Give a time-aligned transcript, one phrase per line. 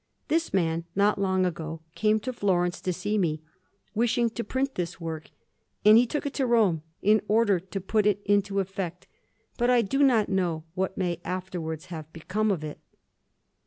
[0.29, 3.43] This man, not long ago, came to Florence to see me,
[3.93, 5.29] wishing to print this work,
[5.85, 9.05] and he took it to Rome, in order to put it into effect;
[9.59, 12.79] but I do not know what may afterwards have become of it.